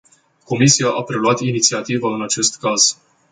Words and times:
Comisia 0.45 0.89
a 0.93 1.03
preluat 1.03 1.39
inițiativa 1.39 2.13
în 2.13 2.21
acest 2.21 2.59
caz. 2.59 2.97